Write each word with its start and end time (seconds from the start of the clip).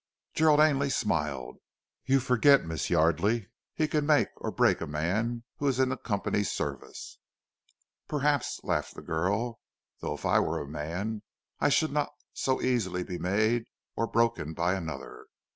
Gerald 0.33 0.59
Ainley 0.59 0.89
smiled. 0.89 1.57
"You 2.05 2.19
forget, 2.19 2.65
Miss 2.65 2.89
Yardely, 2.89 3.49
he 3.75 3.87
can 3.87 4.07
make 4.07 4.29
or 4.37 4.49
break 4.49 4.81
a 4.81 4.87
man 4.87 5.43
who 5.57 5.67
is 5.67 5.79
in 5.79 5.89
the 5.89 5.95
Company's 5.95 6.49
service." 6.51 7.19
"Perhaps!" 8.07 8.61
laughed 8.63 8.95
the 8.95 9.03
girl. 9.03 9.59
"Though 9.99 10.15
if 10.15 10.25
I 10.25 10.39
were 10.39 10.59
a 10.59 10.67
man 10.67 11.21
I 11.59 11.69
should 11.69 11.91
not 11.91 12.09
so 12.33 12.63
easily 12.63 13.03
be 13.03 13.19
made 13.19 13.65
or 13.95 14.07
broken 14.07 14.53
by 14.55 14.73
another. 14.73 15.27